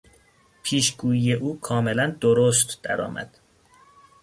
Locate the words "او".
1.33-1.59